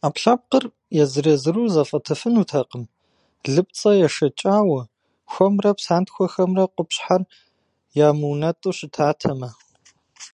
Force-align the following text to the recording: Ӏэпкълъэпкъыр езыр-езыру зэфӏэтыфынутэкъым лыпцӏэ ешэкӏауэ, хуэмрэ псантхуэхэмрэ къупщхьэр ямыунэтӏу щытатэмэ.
Ӏэпкълъэпкъыр 0.00 0.64
езыр-езыру 1.02 1.70
зэфӏэтыфынутэкъым 1.74 2.84
лыпцӏэ 3.54 3.90
ешэкӏауэ, 4.06 4.80
хуэмрэ 5.32 5.70
псантхуэхэмрэ 5.78 6.64
къупщхьэр 6.74 7.22
ямыунэтӏу 8.08 8.74
щытатэмэ. 8.76 9.48